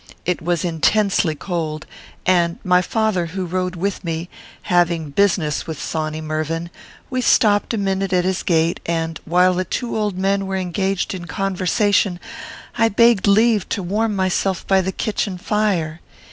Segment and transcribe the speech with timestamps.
[0.25, 1.85] It was intensely cold;
[2.25, 4.29] and my father, who rode with me,
[4.63, 6.71] having business with Sawny Mervyn,
[7.11, 11.13] we stopped a minute at his gate; and, while the two old men were engaged
[11.13, 12.19] in conversation,
[12.79, 16.01] I begged leave to warm myself by the kitchen fire.